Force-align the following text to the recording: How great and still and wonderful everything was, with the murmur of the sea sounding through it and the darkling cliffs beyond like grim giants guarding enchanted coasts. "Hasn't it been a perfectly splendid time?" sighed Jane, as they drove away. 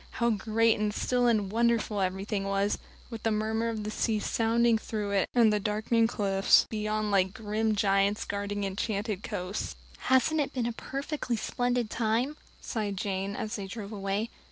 How 0.13 0.31
great 0.31 0.79
and 0.79 0.91
still 0.91 1.27
and 1.27 1.51
wonderful 1.51 2.01
everything 2.01 2.43
was, 2.45 2.79
with 3.11 3.21
the 3.21 3.29
murmur 3.29 3.69
of 3.69 3.83
the 3.83 3.91
sea 3.91 4.17
sounding 4.19 4.79
through 4.79 5.11
it 5.11 5.29
and 5.35 5.53
the 5.53 5.59
darkling 5.59 6.07
cliffs 6.07 6.65
beyond 6.71 7.11
like 7.11 7.35
grim 7.35 7.75
giants 7.75 8.25
guarding 8.25 8.63
enchanted 8.63 9.21
coasts. 9.21 9.75
"Hasn't 9.99 10.41
it 10.41 10.53
been 10.55 10.65
a 10.65 10.73
perfectly 10.73 11.35
splendid 11.37 11.91
time?" 11.91 12.35
sighed 12.59 12.97
Jane, 12.97 13.35
as 13.35 13.57
they 13.57 13.67
drove 13.67 13.91
away. 13.91 14.31